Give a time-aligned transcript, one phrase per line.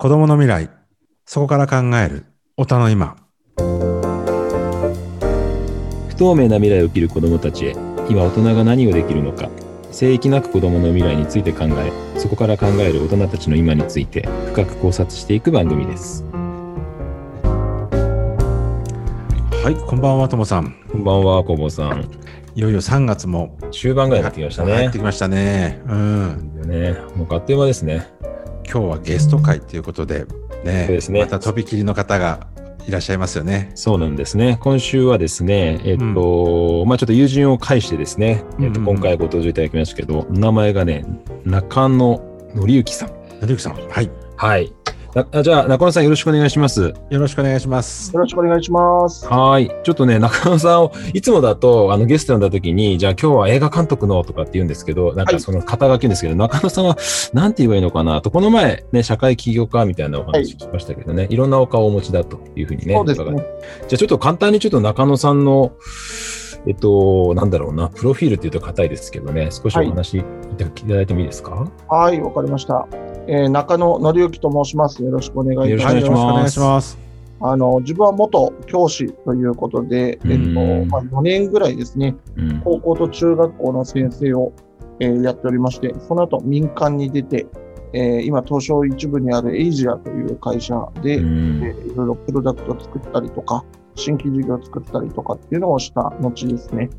[0.00, 0.70] 子供の未来、
[1.26, 2.24] そこから考える、
[2.56, 3.16] 大人の今。
[6.08, 7.76] 不透明な未来を生きる子供たちへ、
[8.08, 9.50] 今大人が何をできるのか、
[9.90, 16.24] 聖域なく子供の未来について考え、そこから考える大人たちの今について深く考察していく番組です。
[19.62, 20.76] はい、こんばんは、ともさん。
[20.90, 22.08] こんばんは、こぼさん。
[22.54, 24.98] いよいよ3月も終盤ぐらいになってきましたね入って。
[24.98, 25.82] きましたね。
[25.86, 26.62] うん。
[26.64, 28.08] ね、もうあっという間ですね。
[28.70, 30.26] 今日はゲスト会ということで、
[30.64, 32.46] ね、そうですねまたとびきりの方が
[32.86, 33.72] いらっしゃいますよね。
[33.74, 34.58] そうなんですね。
[34.60, 41.04] 今週はですね、えっと、まあちょっと友人を介してですね、えっと、うん今回ご登場いただきましたけど、名前がね、
[41.44, 42.20] 中野
[42.54, 43.08] 紀之さん。
[43.08, 44.10] なるゆきさん、はい。
[44.36, 44.72] はい。
[45.14, 46.94] なあじゃあ、中野さんよろしくお願いします。
[47.10, 48.14] よろしくお願いします。
[48.14, 49.26] よろしくお願いします。
[49.26, 49.68] はい。
[49.82, 54.22] ちょっとね、中野さんを、いつもだと、あの、ゲスト呼んだ時に、じゃあ今日は映画監督の？
[54.22, 56.96] とかって言うんですけど、なんはいかその肩書きですけど、中野さんは、
[57.32, 58.20] なんて言えばいいのかな？
[58.20, 62.94] と、この前、ね、社会起業家みたいなお話聞きましたけどね、い、ろんなお顔をお持ちだというふうにね。
[62.94, 63.44] そうですね。
[63.88, 65.72] じゃあちょっと簡単にちょっと中野さんの、
[66.66, 70.22] えっと、なんだろうな、プロフィールっていうと硬いですけどね、少しお話い
[70.56, 72.86] ただいてもいいですか、はい、わかりました。
[73.26, 75.02] えー中野紀之と申します。
[75.02, 75.94] よろしくお願いいたします。
[75.94, 77.10] はいよろしくお願いします。
[77.42, 82.60] あの、自分は元教師ということで、えっうんと、まあ、4年ぐらいですね、うん。
[82.60, 84.52] 高校と中学校の先生を、
[85.00, 87.46] えーやっておりまして、その後民間に出て、
[87.94, 91.62] えー今、東証一部にあるエイジアという会社で、うん。
[91.64, 96.90] えーいろいろプロダクトを作ったりとか、新規事業を作ったりとかっていうのをした後ですね、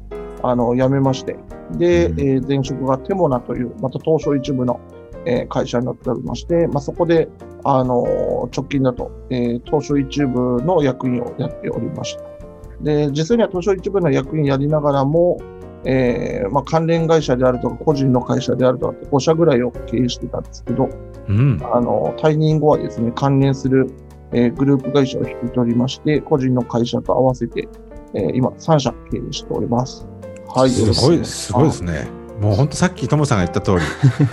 [0.41, 1.37] あの、辞めまして、
[1.77, 2.19] で、うん。
[2.19, 4.79] えー前職がテモナという、また東証一部の、
[5.25, 7.29] えー会社になっておりまして、まあ、そこで、
[7.63, 12.23] あのー直近だと、えー東証一部の役員をやっておりました。
[12.81, 15.39] で、実際には東証一部の役員やりながらも、
[15.83, 20.89] えーまあ、関連会社であるとか、個人の会社であるとかって5社ぐらいを経営してたんですけど、
[21.27, 21.59] うん。
[21.73, 23.87] あの、退任後はですね、関連する、
[24.31, 27.67] えーグループ会社を引き取りまして、個人の会社と合わせて、
[28.13, 30.07] えー今、3社経営しております。
[30.47, 30.69] はい。
[30.69, 32.20] すごい、すごいですね。
[32.41, 33.81] もう本当さっきともさんが言った通り、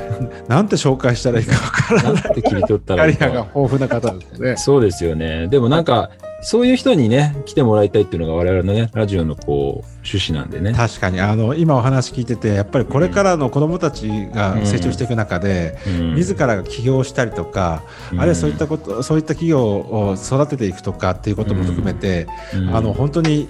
[0.48, 2.22] なんて紹介したらいいかわからない。
[2.34, 4.56] て切り取ったキらいいかャリアが豊富な方ですね。
[4.56, 5.46] そうですよね。
[5.48, 6.10] でもなんか、
[6.41, 10.72] そういう人にね、来てもらいたいっていうのが我々のね、ラジオのこう、趣旨なんでね。
[10.72, 17.82] 確かにあの今お話聞いててやっぱりこれからの子どもたちが成長していく中で、うん自らが起業したりとか、
[18.16, 23.48] あるいはそういったことそういった企業を育てていくとかっていうことも含めて、うんあの本当に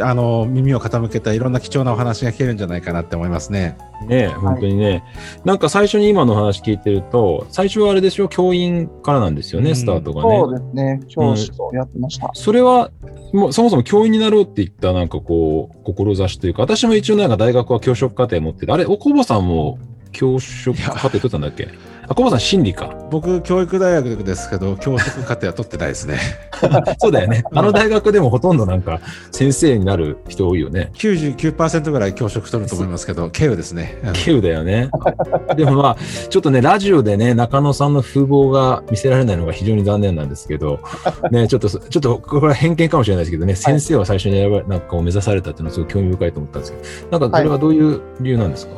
[0.00, 3.76] あの耳を傾けたいろんな貴重なお話が聞けるんじゃないかなって思いますね。
[4.06, 5.02] ね、本当にね、
[5.44, 10.58] なんか最初に今の話聞いてると、最初はあれでしょ、教員からなんですよね、うんスタートがそうね。
[10.58, 11.00] ですね。
[11.08, 12.30] 教師をやってました。
[12.34, 12.90] それは、
[13.32, 19.78] もうそもそも教員になろうって言ったなんかこう、志というか、私も一応なんか大学は教職課程持ってて、あれ、おこぼさんも
[20.12, 21.68] 教職課程取ったんだっけ？
[22.08, 22.94] あ、こぼさん心理か？
[23.10, 26.18] 僕教育大学ですけど教職課程は取ってないですね。
[26.98, 27.42] そうだよね。
[27.52, 30.90] あの大学でもほとんどなんか先生になる人多いよね。
[30.94, 33.98] 99%ぐらい教職取ると思いますけど経由ですね。
[34.02, 34.90] うん稀有だよね。
[35.56, 35.96] でもまあ、
[36.28, 40.80] ちょっとね、ラジオでね、中野さんの風貌が見せられないのが非常に残念なんですけど、
[41.30, 46.78] ね、ちょっと、ちょっと、これは偏見かもしれないですけどね、先生は最初に選ばなんかを目指されたっていうのはすごい興味深いと思ったんですけ
[47.10, 48.72] ど、なんかそれはどういう理由なんですか、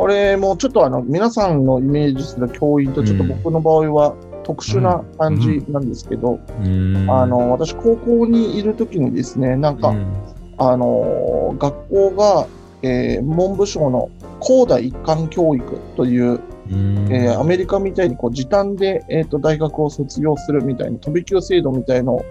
[0.00, 7.10] これもちょっとあの、皆さんのイメージする教員とちょっと僕の場合は特殊な感じなんですけど、うーん。
[7.10, 10.06] あ、の、私高校にいる時にですね、なんか、うん。
[10.56, 12.46] あの、学校が、
[12.80, 16.40] えー文部省の高大一貫教育という、
[16.70, 17.06] うん。
[17.12, 22.24] えーアメリカみたいにこう時短で、えー、と大学を卒業するみたいな飛び級制度みたいのを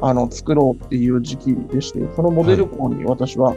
[0.00, 3.54] あの作ろうっていう時期でして、そのモデル校に私は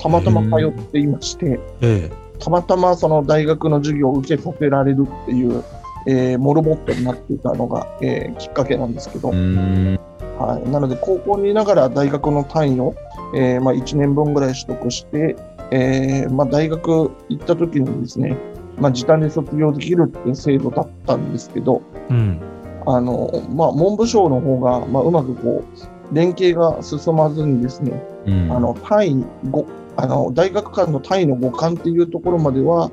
[0.00, 5.64] たまたま通っていまして、えたまたまその大学の授業を受けさせられるっていう、
[6.06, 12.94] えーモルモットになっていたのが、えーきっかけなんですけど、はい、なので高校にいながら大学の単位を、
[13.34, 15.36] えーまあ、1年分ぐらい取得して、
[15.70, 18.36] えーまあ、大学行った時にですね、
[18.78, 22.40] まあ、時短で卒業できるっていう制度だったんですけど、えうん。
[22.86, 28.52] あのまあ、文部省の方が、まあ、うまくこう連携が進まずにですね、うん。
[28.52, 29.66] あの単位ご
[30.00, 32.92] あの大学間の単位の互換っていうところまでは、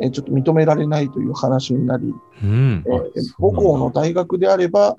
[0.00, 2.82] えーちょっと認められないという話になり、うん。
[2.86, 2.90] え
[3.38, 4.96] 母校の大学であれば、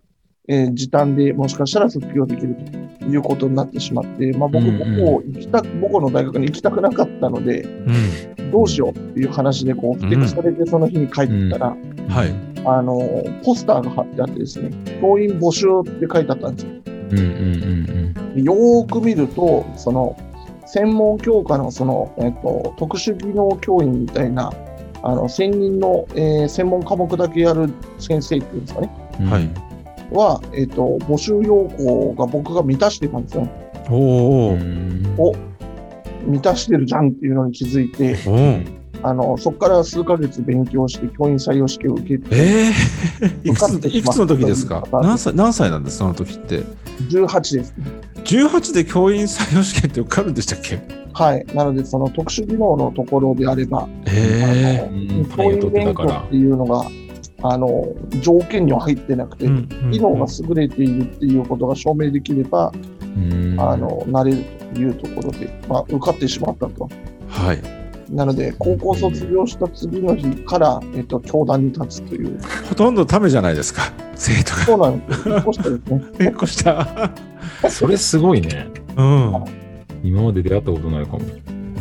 [0.48, 2.56] えー時短でもしかしたら卒業できる
[3.00, 4.78] ということになってしまって、まあ、僕、うんうん。
[4.78, 8.52] 母校行きた母校の大学に行きたくなかったので、うん。
[8.52, 11.76] どうしようっていう話でこう、ふてくされてその日に帰ったら、
[12.08, 12.36] はい。
[12.66, 13.02] あの
[13.44, 14.70] ポスターが貼ってあってですね、
[15.02, 16.72] 教員募集って書いてあったんですよ。
[17.10, 17.30] うんうんう
[17.94, 20.16] んでよーく見ると、その
[20.68, 24.52] 専門教科のその、えっと、特殊技能教員みたいな、
[25.02, 28.90] あの専任の、えー専門科目だけやる先生っていうんですかね。
[29.22, 29.50] うんはい
[30.12, 33.46] は、えっ、と、募集要項が僕が満たしてたんですよ。
[33.90, 34.58] おお、
[35.18, 35.36] お
[36.26, 38.16] 満たしてるじゃんっていうのに気づいて、
[39.04, 42.72] あの、そこから数ヶ月勉強して教員採用試験を受けて、え
[43.22, 44.84] えいくつ、の時ですか？
[44.92, 46.64] うん何歳、何歳なんですその時って
[47.10, 47.86] ？18ですね。
[48.28, 50.80] 18で教員採用試験って受かるんでしたっけ？
[51.14, 51.46] はい。
[51.56, 56.86] なので、その特殊技能のところであれば、ええうん教員免許っていうのが、
[57.44, 57.88] あの、
[58.22, 59.48] 条件には入ってなくて、
[59.92, 62.72] 技能が優れているっていうことが証明できれば、
[63.58, 66.90] あの、なれるというところで、まあ、受かってしまったと。
[67.30, 67.62] はい。
[68.12, 72.38] なので、高校卒業した次の日から、えっと、教壇に立つという、
[72.70, 74.64] ほとんどためじゃないですか、生徒が。
[74.66, 75.38] そうなんですよ。
[75.38, 76.02] 一個下ですね。
[76.20, 77.12] 結構した。
[77.70, 78.68] それすごいね。
[78.96, 79.32] うん。
[79.32, 79.40] ね
[80.04, 81.22] 今まで出会ったことないかも。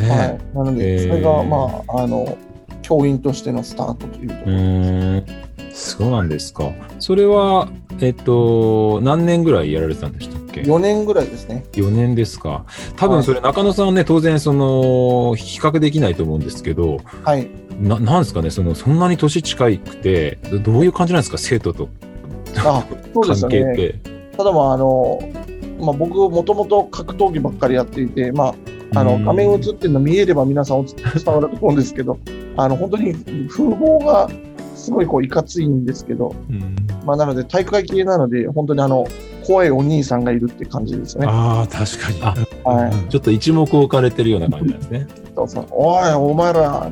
[0.01, 0.09] え。
[0.09, 0.39] はい。
[0.55, 2.37] なのへで、ーそれが、まあ、あの、
[2.83, 4.53] 教員としてのスタートというとこうろ。
[4.53, 5.47] ーん。
[5.73, 6.73] そうなんですか。
[6.99, 7.69] それは、
[8.01, 11.65] えっと、何年ぐらいやられてたんでしたっけ？4年ぐらいですね。
[11.73, 12.65] 4年ですか。
[12.97, 17.49] 多分それ中野さんはね、当然その、比較できないと思うんですけど、はい。
[17.81, 21.89] ななんですかね、その、そんなに年近くて、どどういう感じなんですか、生徒と
[22.57, 23.61] あ、そうですね。
[23.61, 23.99] 係って。
[24.37, 25.19] ただまあ、あの、
[25.79, 28.55] まあ、僕、もともと格闘技ばっかりやっていて、ま
[28.95, 30.95] あ、あの、うん画面映ってるの見えれば皆さんお 伝
[31.27, 32.19] わると思うんですけど、
[32.57, 33.15] あの、本当に
[33.49, 34.29] 風貌が
[34.75, 39.07] すごいこう、いかついんですけど、うんまあ、なので、体育会系なので、本当にあの、
[39.47, 41.27] 怖いお兄さんがいるって感じですね。
[41.29, 42.47] ああ、確かに。
[42.65, 45.07] あはいうんちょっと一目置かれてるような感じなんですね。
[45.37, 46.91] そうそうおい、お前ら、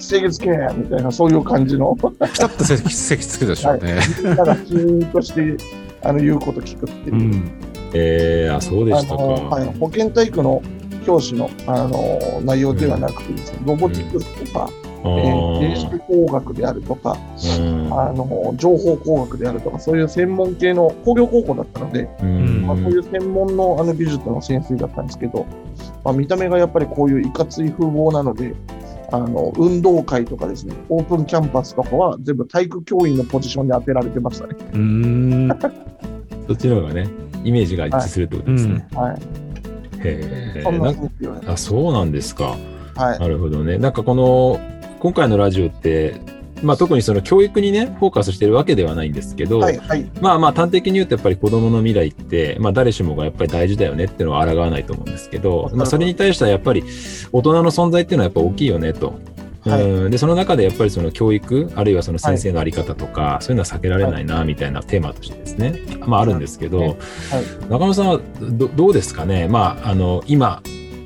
[0.00, 4.00] 清潔系みたいな、そういう感じの、ピタッと席 席つくでしょうね。
[4.24, 5.56] みんながキーンとして、
[6.02, 7.18] あの、言うこと聞くっていうう。
[7.18, 7.50] ん。
[7.94, 9.22] えー、あ、そうでしたか。
[9.22, 10.62] はい、保健体育の
[11.04, 14.68] 教師のあの内容ではなくてですね、ロボティクスとか、
[15.04, 15.76] あえー電ー。
[15.76, 17.16] 子工学であるとか、
[17.58, 17.92] うん。
[17.92, 22.66] あの情報工学であるとか、そういう専門系の工業高校だったので、うん。
[22.66, 25.46] まあ、そういう専門のあの美術の先生だったんですけど、
[26.04, 28.54] まあ、見た目がやっぱりこういういかつい風貌なので、
[29.10, 34.54] あの運動会とかですね、オープンキャンパスとかは全部体育教員のポジションに当てられてましたね。
[34.72, 35.48] うーん。
[36.48, 37.06] そっちの方がね、
[37.44, 38.86] イメージが一致するってことですね。
[38.94, 39.20] はい。
[40.04, 40.20] へ
[40.56, 40.64] え
[41.46, 42.56] あ、そうなんですか。
[42.94, 43.18] はい。
[43.18, 43.78] なるほどね。
[43.78, 44.60] なんかこの、
[45.00, 46.20] 今回のラジオって、
[46.62, 49.78] まあ特にその教育にね、フォーカスしてるわけではないんですけど、はい。
[49.78, 50.10] はい。
[50.20, 56.84] まあまあ端的に言うとやっぱり子供の未来って、まあ誰しもがやっぱり大事だよねっていうのは抗わないと思うんですけど、まあそれに対してはやっぱり
[57.32, 59.18] 大人の存在っていうのはやっぱ大きいよねと。
[59.64, 59.82] はい。
[59.82, 60.10] うん。
[60.10, 66.96] でその中でやっぱりその教育あるいはその先生のあり方とか、そういうのは避けられないなみたいなテーマとしてですね、まああるんですけど、はい。
[67.68, 69.48] 中野さんはどどうですかね？
[69.48, 70.62] まああの今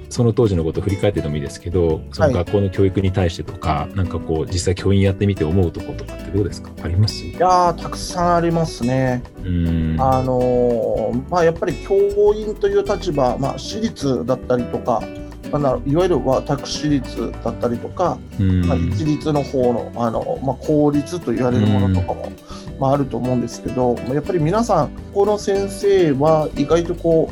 [0.08, 6.70] その当時のことを振り返ってでもいいですけどそのはい学校の教育に対してとか、なんかこう実際教員やってみて思うところとかってどうですか？
[6.82, 7.22] あります？
[7.22, 9.22] いやー、たくさんありますね。
[9.44, 9.96] うん。
[9.98, 11.96] あのーまあ、やっぱり教
[12.34, 15.02] 員という立場、まあ、私立だったりとか、
[15.50, 18.66] まあないわゆる私立だったりとか、うん。
[18.66, 22.32] まあ、一律の方のあの、まあ、公立と言われるものとかも、
[22.78, 27.30] まあ、あると思うんですけど、まあやっぱり皆さん、この先生は意外とこ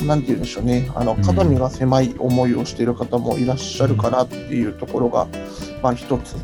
[0.00, 1.22] う、なんて言うんでしょうね、あのうん。
[1.22, 5.26] 肩身が狭い思いをしている方もいらっしゃるかなっていうところが、
[5.82, 6.36] まあ、一つ。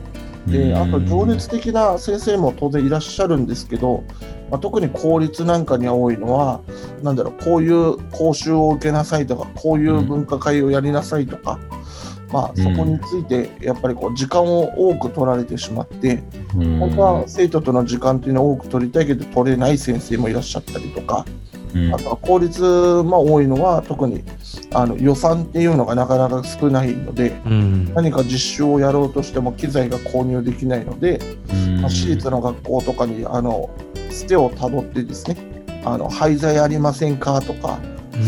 [0.47, 4.05] で、あと情熱的な先生も当然いらっしゃるんですけど、
[4.51, 6.61] まあ、特に公立なんかには多いのは、
[7.03, 11.59] なんだろう、こういう講習を受けなさいとか、こういう分科会をやりなさいとか、
[12.33, 16.23] まあ、そこについてやっぱりこう時間を多く取られてしまって、
[16.57, 16.79] うん。
[16.79, 21.25] 本当は生徒との時間っていうのを多く取りたいけど取れない先生もいらっしゃったりとか、
[21.75, 21.95] うん。
[21.95, 22.63] あとは公立、
[23.05, 24.25] まあ、多いのは特に
[24.73, 27.95] あの予算っていうのがなかなか少ないので、うん。
[27.95, 31.21] 何か実習をやろうとしても機材が購入できないので、
[31.53, 31.81] うん。
[31.81, 33.71] まあ私立の学校とかにあの
[34.17, 35.37] つてをたどってですね
[35.85, 37.79] あの廃材ありませんかとか、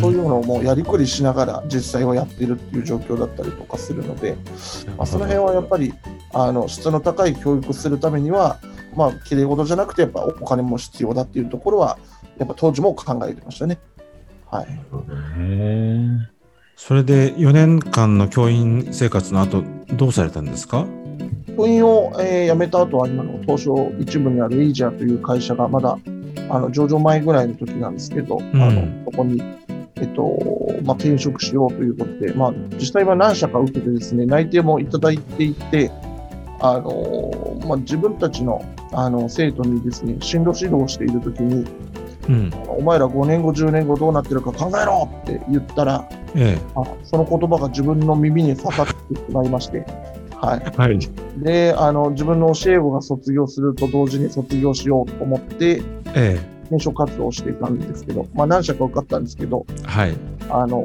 [0.00, 4.36] そういうのをもうやりくりしながら実際はやってるっていう状況だったりとかするので、
[4.96, 5.92] まあ、その辺はやっぱり
[6.32, 8.58] あの質の高い教育するためには、
[8.94, 11.98] まあ綺麗事じゃなくてやっぱお金も必要だっていうところは
[12.38, 13.78] やっぱ当時も考えてましたね。
[14.50, 16.28] はい、へ
[16.76, 20.86] それで4年間の教員生活の後、どうされたんですか？
[21.58, 25.98] 教員を、えー辞めた後は今の東証一部にあるエイジアという会社がまだ
[26.48, 29.42] あの上場前ぐらいの時なんですけど、んあのそこに、
[29.96, 30.38] えっと
[30.84, 35.90] まあ、転職しようということで、まあ、実際は何社か受けてですね内定もいただいていて、
[36.60, 41.66] あのまあ、自分たちのあの生徒にですね進路指導をしている時に
[42.28, 42.52] うん。
[42.68, 49.84] お前ら5年後10年後どうなってるか考えろって言ったらえあその言葉が自分の耳に刺さってしまいまして。
[50.40, 50.76] はい、え。
[50.76, 50.98] はい。
[51.38, 55.82] で、あの、自分の教え子が卒業すると同時に卒業しようと思って、
[56.14, 60.14] え転職活動をしていたんですけど、まあ、何社か受かったんですけど、はい。
[60.50, 60.84] あの、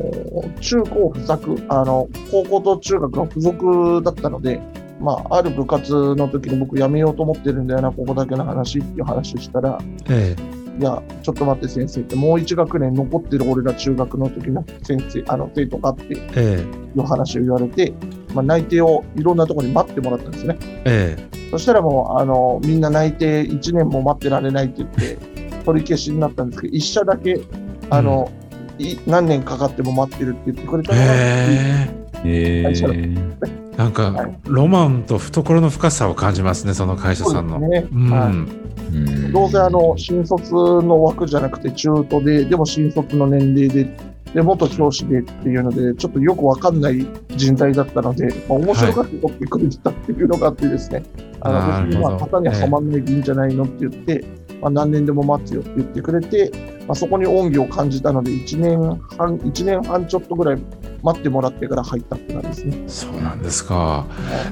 [0.60, 4.62] 中高不作、あの、高校と中学が付属だったので、
[5.00, 9.78] まあ、ある部活の時に僕辞めようと思ってるんだよな、ここだけの話っていう話したら、
[10.10, 10.36] え
[10.80, 17.94] いや、ちょっと待って先生って、もう一学年残ってる俺ら中学の時の先生、あの、生徒がってええいう話を言われて、
[18.34, 20.58] まあ、内定をいろんなところに待ってもらったんですね。
[20.86, 21.18] え
[21.52, 25.18] そしたらもう、あの、みんな内定1年も待ってられないって言って、
[25.66, 27.42] 取り消しになったんですけど、一社だけ、
[27.90, 28.32] あの、
[28.80, 32.64] い何年かかっても待ってるって言ってくれたえのが、へえ。
[32.64, 34.40] 会社だー、えなんか、はい。
[34.46, 37.60] ロマンと懐の深さを感じますね、その会社さんの。
[37.60, 37.88] ね。
[37.92, 38.32] うん、はい。
[38.32, 39.32] うん。
[39.32, 51.04] どうせあの、新卒の枠じゃなくて中途で、でも新卒の年齢で、で、元教師でっていうので、ちょっとよくわかんない人材だったので、まあ、面白がって取ってくれてたっていうのがあってですね、
[51.42, 54.26] あの、別にまあ、型にはまんないでいいんじゃないのって言って、
[54.62, 56.52] まあ、何年でも待つよって言ってくれて、
[56.88, 58.80] まあ、そこに恩義を感じたので、1年
[59.18, 60.62] 半、1年半ちょっとぐらい
[61.04, 62.84] 待ってもらってから入ったって感じですね。
[62.88, 64.06] そうなんですか。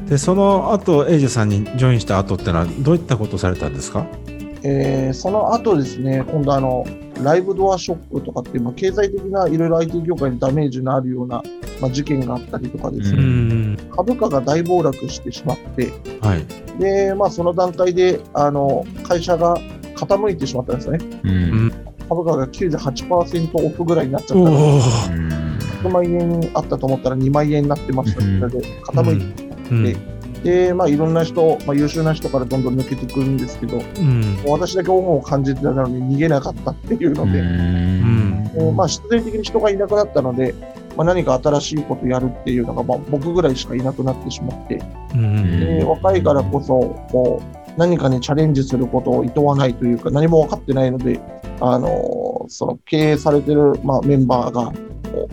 [0.08, 4.06] で、その後、エイジさんにジョインした後ってのは、どういったことをされたんですか？
[4.64, 6.86] えーその後ですね、今度あの、
[7.24, 11.44] ライブドアショックとかっていう、まあ、経済的ないろいろ IT 業界にダメージのあるような、
[11.80, 13.78] まあ、事件があったりとかですうね、ん。
[13.96, 15.92] 株価が大暴落してしまって、
[16.22, 16.46] はい。
[16.80, 19.58] で、まあ、その段階で、あの、会社が
[19.96, 21.00] 傾いてしまったんですよね。
[21.24, 21.72] うん
[22.10, 24.80] 株価が98%オフぐらいになっちゃったおので、お。
[25.88, 30.11] 100万円あったと思ったら2万円になってましたので、傾いてうん。
[30.44, 34.44] でで、まあ、いろんな人、まあ、優秀な人からどんどん抜けてくるんですけど、うん。
[34.46, 40.54] 私だけ恩を感じてたのに逃げなかったっていうので、うんえーまあ、必然的に人がいなくなったので、
[40.98, 44.82] まあ、何か新しいことやるっていうのが、まあ、僕ぐらいしかいなくなってしまって、
[45.14, 45.60] うん。
[45.60, 46.80] で若いからこそ
[47.12, 51.20] こう何かにチャレンジすることを厭わないというか何も分かってないので、
[51.60, 54.74] あのーその経営されてる、まあ、メンバーが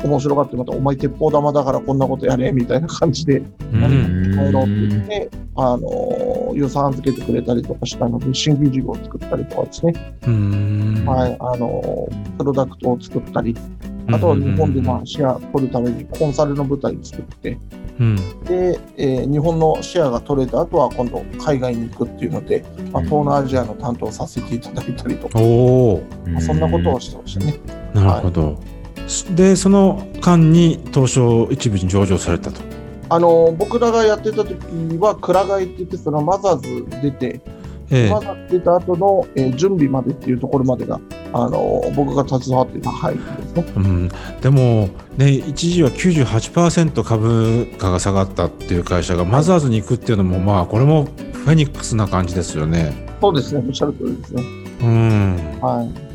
[0.02, 4.17] お面白がってまたお前鉄砲玉だからこんなことやれみたいな感じでうん。
[4.46, 9.92] 帰ろうって言って、あのー予算預けてくれたりとかしたので新規事業を作ったりとかですね、
[10.26, 11.04] うん。
[11.06, 13.54] はいあのープロダクトを作ったり
[14.10, 17.58] あとは日本でまあシェア取るためにコンサルの舞台を作って、
[18.00, 18.16] うん。
[18.44, 26.02] で、えー日本のシェアが取れた後は今度海外に行くっていうので、まあ、東南アジアの担当をさせていただいたりとか、おお。
[26.26, 27.54] まあそんなことをしてましたね。
[27.94, 28.58] なるほど。
[29.34, 32.67] で、その間に東証一部に上場されたと。
[33.10, 34.56] あの僕らがやってた時
[34.98, 37.40] は、くら替えって言って、そのマザーズ出て、
[37.90, 41.00] ええマザーズ出た後の、えー準備までっていうところまでが、
[41.32, 43.64] あの僕が携わっていた範囲ですね。
[43.76, 44.08] うん、
[44.40, 53.08] でも、ね、一時は98%株価が下がったっていう会社がマザーズに行くっていうのも、まあ、これもフェニックスな感じですよね。
[53.20, 54.42] そうですね、おっしゃる通りですね。
[54.82, 55.36] うん。
[55.60, 56.08] はい。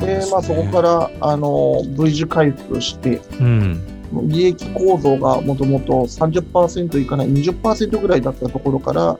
[0.00, 3.82] でまあ、そこから、あの V 字回復して、うん。
[4.12, 9.18] 利益構造がもともと30%いかない20%ぐらいだったところから、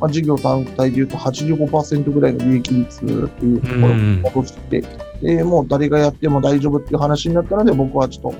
[0.00, 3.94] まあ、事業単体でいうと85%ぐらいの利益率っていうところを
[4.40, 4.84] 戻して、
[5.22, 8.32] でもう誰がやっても大丈夫っていう話になったので、僕はちょっ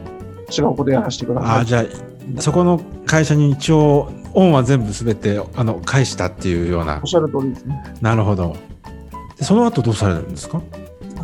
[0.49, 1.51] と違うことやらせてください。
[1.51, 7.07] ああ、じゃあ、そこの会社に一応、恩は全部すべてあの返したっていうようなおっ。
[7.07, 7.83] しゃる通りですね。
[8.01, 8.57] なるほど。
[9.39, 10.61] でその後どうされるんですか？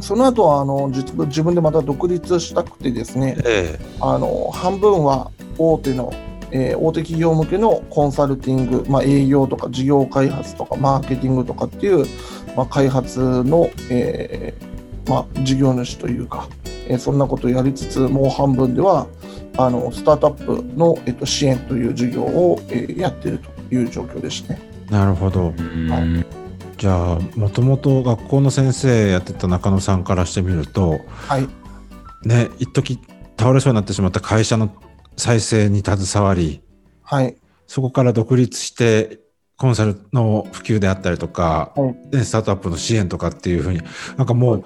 [0.00, 6.12] その後はあの実自分でまた独立したくてですね、えあの半分は大手の、
[6.50, 12.06] えー大手企業向けのコンサルティング、まあ、営業とか事業開発とかマーケティングとかっていう、
[12.56, 16.48] まあ、開発の、えーまあ、事業主というか、
[16.88, 19.06] えーそんなことをやりつつもう半分では
[19.56, 24.60] あのスタートアップの、えっと、支援という事業を、えーやっているという状況でしたね。
[24.88, 25.52] えなるほど。
[25.56, 26.39] うん
[26.80, 31.46] じゃあ、もともと学校の先生やってた中野さんからしてみると、はい、
[32.26, 32.98] ね、一時
[33.38, 34.74] 倒れそうになってしまった会社の
[35.14, 36.62] 再生に携わり、
[37.02, 39.20] はい、そこから独立して、
[39.58, 43.82] コンサルの普及であったりとか、はいねスタートアップの支援とかっていうふうに、
[44.16, 44.64] なんかもう、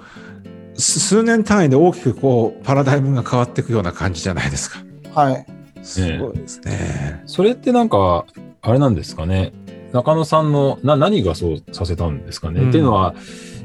[0.79, 4.79] す数年単位で大きくこう、パラダイムが変わっていくような感じじゃないですか。
[5.13, 5.45] はい、
[5.83, 7.23] すごいですね。
[7.25, 8.23] それってなんか、
[8.61, 9.51] あれなんですかね。
[9.95, 12.61] 中野さんのな何がそうさせたんですかね？
[12.61, 12.69] うん。
[12.69, 13.15] っていうのは、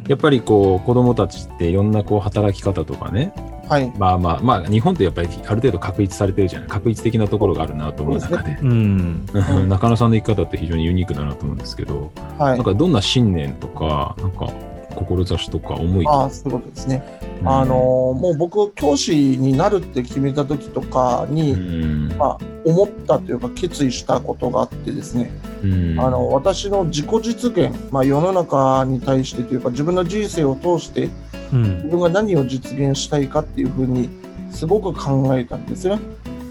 [0.06, 3.32] やっぱりこう子供たちっていろんなこう働き方とかね、
[3.68, 9.26] はい、まあまあまあ日本ってやっぱりある程度確立されてるじゃない、確立的なところがあるなと思う中で、うん。
[9.32, 9.68] うん。
[9.68, 12.56] 中野さんの生き方って非常にユニークだなと思うんですけど、はい。
[12.56, 12.64] なん。
[12.64, 14.52] かどんな信念とか、なんか
[14.94, 16.16] 志とか思いとか。
[16.16, 17.04] ああ、そういうことですね。
[17.42, 25.30] うんあのもう僕、教師になるって決めた時とかに、うんまあ、思ったというか、決意したことがあってですね、
[25.62, 31.08] うんあの私の自己実現、まあ、世の中に対してというか、自分の人生を通して、
[31.52, 34.10] うん自分が何を実現したいかっていうふうに
[34.50, 35.98] すごく考えたんですね。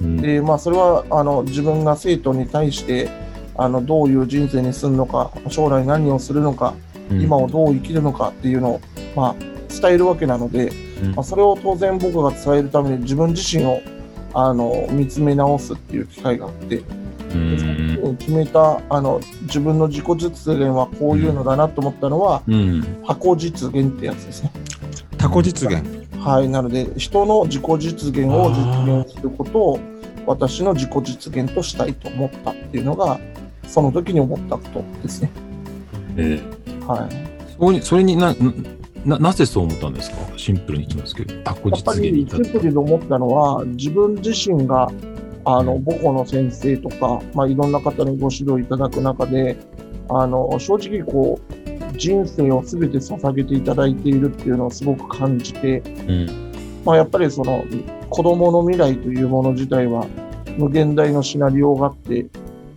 [0.01, 3.09] うんで、まあ、それはあの自分が生徒に対して
[3.55, 6.73] あのどういう人生にするのか、将来何をするのか、
[7.11, 8.81] 今をどう生きるのかっていうのを、
[9.15, 9.35] まあ、
[9.69, 10.69] 伝えるわけなので、
[11.01, 13.81] うんまあ、それを当然僕が伝えるために自分自身を
[14.33, 16.83] あの見つめ直すっていう機会があって、
[18.19, 24.51] 決めたあの自分の自己実現はこういうのだなと思ったのは、うん箱実現ってやつですね。
[25.17, 25.83] タコ実現。
[26.19, 29.79] はい、なので人の自己実現を実現することを
[30.25, 33.19] 私の自己実現としたいと思ったっていうのが
[33.65, 35.31] その時に思ったことですね。
[36.17, 36.41] え
[36.93, 38.35] はい、そこにそれにな
[39.05, 40.17] ななぜそう思ったんですか？
[40.35, 44.91] シンプルに言いますけど、タコやっぱ実現にシンプルに思ったのは自分自身が
[45.45, 49.57] あのうん母校の先生とか、まあ、いろんな方にご指導いただく中で
[50.09, 56.51] あの正直こう人生を全て捧げていただいているっていうのをすごく感じて、うん。
[56.85, 57.65] まあ、やっぱりその
[58.09, 60.07] 子供の未来というもの自体は
[60.57, 62.25] 無限大のシナリオがあって、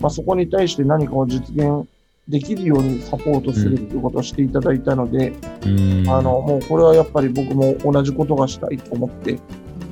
[0.00, 1.88] まあ、そこに対して何かを実現
[2.28, 5.32] できるようにサポートするっていうことをしていただいたので、
[5.64, 9.38] うんあのもうこれはやっぱり僕も同じことがしたいと思って、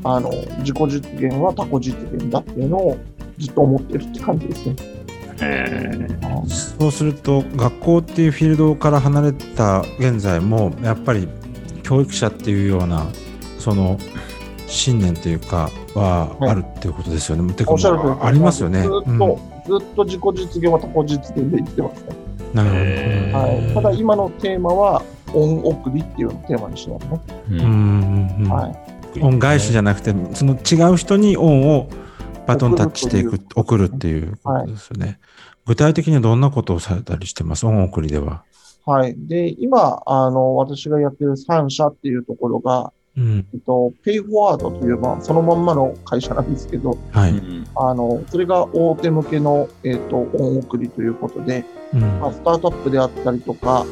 [0.05, 2.99] あの自己実現は他己実現だっていうのを
[3.39, 4.77] ずっと思ってるって感じですね。
[6.79, 11.29] そうすると学校っていうフィールドから離れた現在もやっぱり
[11.83, 13.07] 教育者っていうような
[13.59, 13.99] その
[14.67, 17.53] 信念というかははいあるっていうことですよね。
[17.55, 18.83] てかおっしゃる通りありますよね。
[18.83, 22.17] ずっと、うんずっと自己実現は他己実現で生きてますね。
[22.55, 23.39] なるほど。
[23.39, 25.03] はい、ただ今のテーマは
[25.35, 27.21] 恩送りっていうテーマにしてますね。
[27.51, 31.89] ううんはい恩返しじゃなくてその違う人に恩を
[32.47, 35.19] バトンタッチしていく送るっていうことですよね。
[35.67, 37.67] 具体的にはどんなことをされたりしてます？
[37.67, 38.45] 恩送りでは。
[38.87, 39.15] はい。
[39.17, 47.35] で、今、あの、私がやってる3社っていうところが、うん、えっと、ペイフォワードという、まあ、そのまんまの会社なんですけど、はい。
[47.75, 53.85] あの、それが大手向けの、えっと、恩送りということで、うんまあ、スタートアップであったりとか、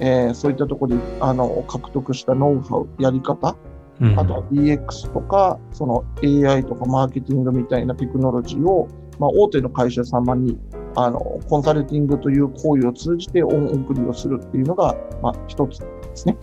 [0.00, 3.56] えーそういったところで、あの、獲得したノウハウ、やり方、
[4.00, 8.88] うんあとは DX とか、その AI とかマーケティングみたいなテクノロジーを、
[9.20, 10.58] まあ、大手の会社様に、
[10.96, 16.36] あの、コンサルティングという行為を通じて恩送りをするっていうのが、まあ、一つですね。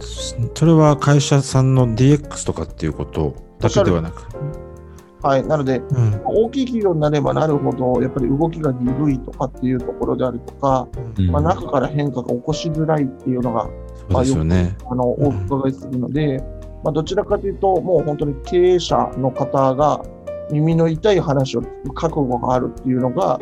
[0.00, 4.26] それは会社さんの DX とかっていうことだけではなく。
[5.22, 5.46] はい。
[5.46, 10.86] なので、うん大きい企業になればなるほど、やっぱり動きが鈍いとかっていうところであるとか、
[11.18, 13.68] うんまあ、中から変化が起こしづらいっていうのが、
[14.10, 14.76] そうですよね。
[14.90, 16.42] あの、お伺いするので、
[16.84, 20.02] まあ、どちらかというと、もう本当に経営者の方が
[20.52, 23.40] 耳の痛い話を聞く覚悟があるっていうのが、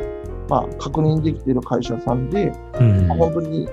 [0.49, 3.69] まあ、確認できている会社さんで、うんまあ本当に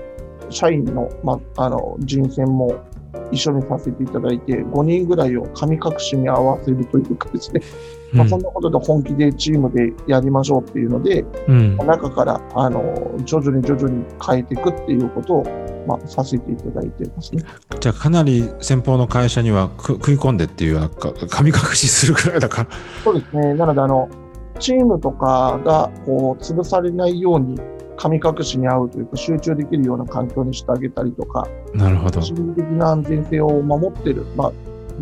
[0.52, 2.84] 社員の,、まあ、あの人選も
[3.30, 7.60] 一緒にさせていただいて、5人ぐらいを神隠しに合わせるというかですね、
[8.12, 17.44] まあ、そんなことで本気でチームでやりましょうっていうので、うん中からあの徐々に徐々に変えていくっていうことを、まあ、させていただいてますね。
[17.80, 22.68] じゃあかなり先方の会社にはく食い込んでっていうなんか神隠しするくらいだから。
[23.04, 23.54] そうですね。
[23.54, 24.08] なので、あの、
[24.58, 27.58] チームとかが、こう、潰されないように、
[28.02, 32.20] 神隠しに合うというか、集中できるような環境にしてあげたりとか、なるほど。
[32.20, 34.52] 心理的な安全性を守ってる、まあ、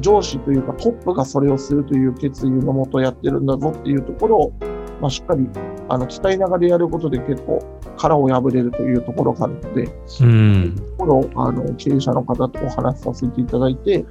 [0.01, 4.53] 上司というかトップがそれをするという決意のもとやってるんだぞっていうところを、
[5.01, 5.49] まあ、しっかり
[5.89, 7.59] あの伝えながらやることで結構
[7.97, 9.89] 殻を破れるというところがあるので、
[10.21, 10.77] うん。
[10.77, 14.05] ところをあの経営者の方とお話しさせていただいて、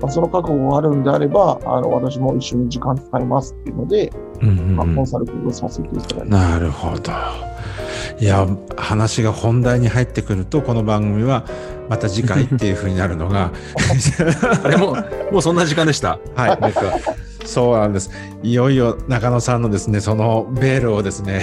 [0.00, 7.47] まあ、その覚悟があるんであれば、あの私も一緒に時間使いますっていうので、うんうんまあ、うんコンサルティングをさせていただいて、なるほど。
[8.20, 11.44] いや、話が本題に入ってくると、この番組は
[11.88, 13.52] また次回っていうふうになるのが、
[14.64, 16.18] あれもう、もうそんな時間でした。
[16.34, 16.60] はい。
[16.60, 16.82] なんか
[17.44, 18.10] そうなんです。
[18.42, 21.40] いよいよ中野さんのですね、そのベールをですね、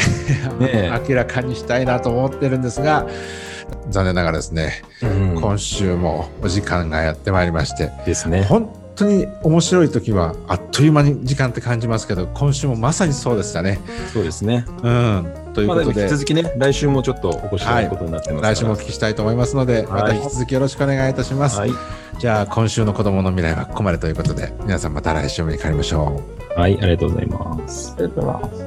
[0.60, 3.08] ねえ明らかにしたいなと思ってるんですが、
[3.90, 8.44] 残念ながらですね、うん今週もお時間がやってまいりまして、ですね。
[8.44, 13.80] 本当に面白い時はあっという間に時間って感じますけど、今週もまさにそうでしたね。
[14.14, 14.66] そうですね。
[14.84, 15.45] うん。
[15.56, 21.60] ということで、引き続きね、来週もちょっとお越しいただくことになってますから、来週もお聞きしたいと思いますので、また引き続きよろしくお願いいたします。
[21.60, 21.72] はい。
[22.20, 26.22] じゃあ、今週の子供の未来はここまでということで、皆さんまた来週お目にかかりましょ
[26.56, 26.60] う。
[26.60, 27.94] はい、ありがとうございます。
[27.98, 28.65] ありがとうございます。